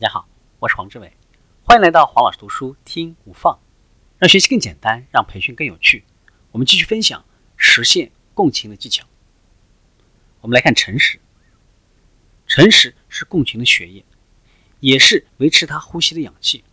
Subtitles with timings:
[0.00, 0.26] 大家好，
[0.60, 1.12] 我是黄志伟，
[1.62, 3.60] 欢迎来到黄老师读书听无放，
[4.16, 6.04] 让学习更简单，让培训更有趣。
[6.52, 7.22] 我们继续分享
[7.58, 9.06] 实现共情的技巧。
[10.40, 11.20] 我们来看诚实，
[12.46, 14.02] 诚实是共情的血液，
[14.78, 16.64] 也是维持他呼吸的氧气。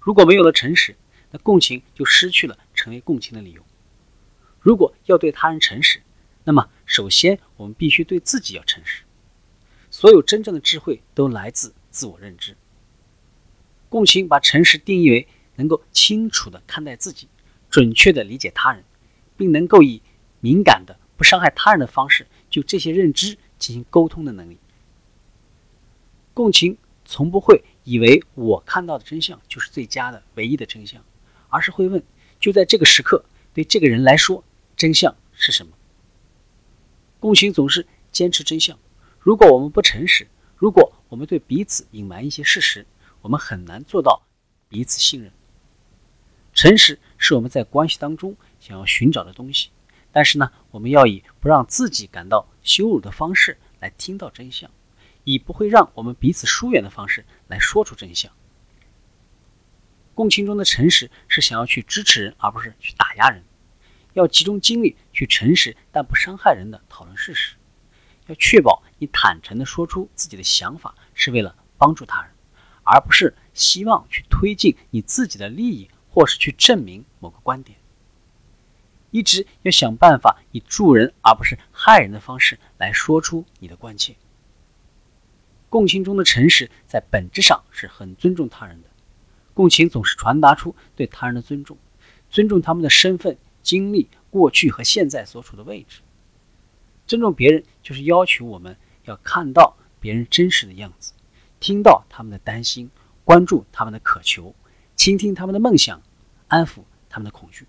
[0.00, 0.96] 如果没有了诚实，
[1.30, 3.64] 那共情就失去了成为共情的理由。
[4.58, 6.02] 如果要对他人诚实，
[6.42, 9.04] 那么首先我们必须对自己要诚实。
[9.92, 11.72] 所有真正的智慧都来自。
[11.90, 12.56] 自我认知，
[13.88, 17.28] 共情把诚实定义为能够清楚地看待自己，
[17.70, 18.84] 准确地理解他人，
[19.36, 20.02] 并能够以
[20.40, 24.58] 敏感的、不伤害他人的方式就这些认知进行沟通的能力。
[26.34, 31.02] 共情从不会以为我看到的真相就是最佳的、唯一的真相，
[31.48, 32.02] 而是会问：
[32.38, 34.44] 就在这个时刻，对这个人来说，
[34.76, 35.72] 真相是什么？
[37.18, 38.78] 共情总是坚持真相。
[39.18, 42.86] 如果我们不诚实，如果我们对彼此隐瞒一些事实，
[43.22, 44.22] 我们很难做到
[44.68, 45.32] 彼此信任。
[46.52, 49.70] 诚实是我们在关系当中想要寻找的东西，
[50.12, 54.70] 但是呢，我们要以不让自己感到羞辱的方式来听到真相，
[55.24, 58.32] 以不会让我们彼此疏远的方式来说出真相。
[60.14, 63.44] 共情中的诚实是想要去支持人，而不是去打压人。
[64.14, 67.54] 要集中精力去诚实但不伤害人的讨论事实。
[68.28, 72.30] 要确保你坦诚地说出自己的想法，是为了帮助他人，
[72.84, 77.76] 而不是希望去推进你自己的利益，或是去证明某个观点。
[79.10, 84.14] 一直要想办法以助人而不是害人的方式来说出你的关切。
[85.70, 88.88] 共情中的诚实在本质上是很尊重他人的，
[89.54, 91.78] 共情总是传达出对他人的尊重，
[92.28, 96.00] 尊重他们的身份、经历、过去和现在所处的位置。
[97.06, 101.14] 尊重别人，就是要求我们要看到别人真实的样子，
[101.58, 102.90] 听到他们的担心，
[103.24, 104.54] 关注他们的渴求，
[104.94, 106.02] 倾听他们的梦想，
[106.48, 107.64] 安抚他们的恐惧。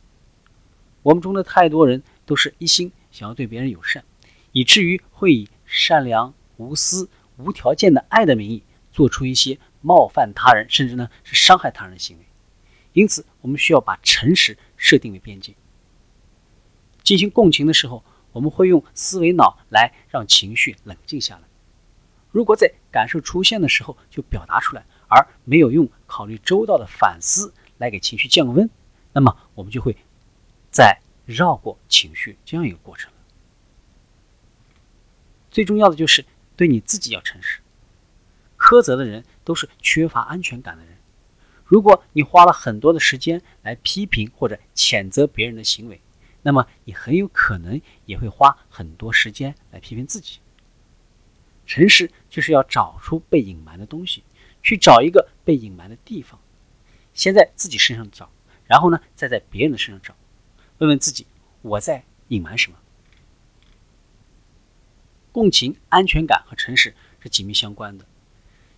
[1.03, 4.03] 我们中的太多人都是一心想要对别人友善，
[4.51, 8.61] 以至于会以善良、无私、无条件的爱的名义，
[8.91, 12.25] 做出一些冒犯他人，甚至呢是伤害他人的行为。
[12.91, 15.55] 因此，我们需要把诚实设定为边界。
[17.03, 18.03] 进行共情的时候。
[18.31, 21.41] 我们会用思维脑来让情绪冷静下来。
[22.31, 28.69] 如果在感受出现的时候就表达出来，而没有用考虑周到的反思来给情绪降温，
[29.13, 29.97] 那么我们就会
[30.71, 33.11] 在绕过情绪这样一个过程。
[35.49, 36.23] 最重要的就是
[36.55, 37.61] 对你自己要诚实。
[38.57, 40.97] 苛责的人都是缺乏安全感的人。
[41.63, 45.99] 如果你花了很多的时间来批评或者谴责别人的行为，
[46.41, 50.39] 那么你很有可能也会花很多时间来批评自己。
[51.65, 54.23] 诚实就是要找出被隐瞒的东西，
[54.63, 56.39] 去找一个被隐瞒的地方，
[57.13, 58.31] 先在自己身上找，
[58.65, 60.15] 然后呢，再在别人的身上找，
[60.79, 61.27] 问问自己
[61.61, 62.77] 我在隐瞒什么。
[65.31, 68.05] 共情、安全感和诚实是紧密相关的。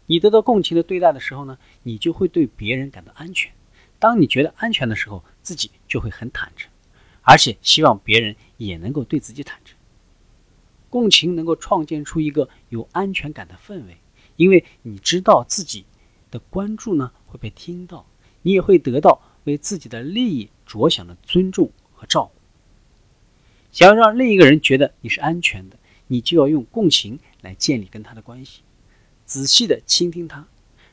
[0.07, 3.53] 你得到共情的对待的时候呢，你就会对别人感到安全。
[3.99, 6.70] 当你觉得安全的时候，自己就会很坦诚。
[7.21, 9.77] 而且希望别人也能够对自己坦诚，
[10.89, 13.97] 共情能够创建出一个有安全感的氛围，
[14.35, 15.85] 因为你知道自己
[16.29, 18.05] 的关注呢会被听到，
[18.41, 22.41] 你也会得到为自己的利益着想的尊重和照顾。
[23.71, 25.77] 想要让另一个人觉得你是安全的，
[26.07, 28.61] 你就要用共情来建立跟他的关系，
[29.25, 30.47] 仔细的倾听他，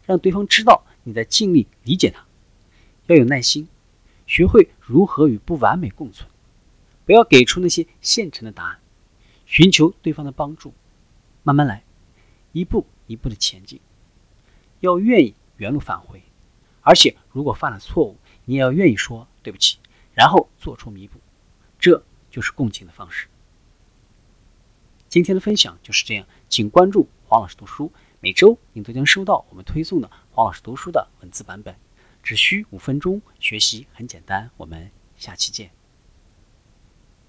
[0.06, 2.26] 让对方知道你在尽力理解他，
[3.06, 3.66] 要有耐心。
[4.28, 6.28] 学会如何与不完美共存，
[7.06, 8.78] 不要给出那些现成的答案，
[9.46, 10.74] 寻求对方的帮助，
[11.42, 11.82] 慢慢来，
[12.52, 13.80] 一步一步的前进。
[14.80, 16.22] 要愿意原路返回，
[16.82, 19.78] 而且如果犯了错误，你也要愿意说对不起，
[20.12, 21.18] 然后做出弥补。
[21.78, 23.28] 这就是共情的方式。
[25.08, 27.90] 今天的分享就是这样，请关注黄老师读书，
[28.20, 31.74] 每周你都将收到我们推送的黄老师读书的文字版本。
[32.28, 34.50] 只需五分钟，学习很简单。
[34.58, 35.77] 我们下期见。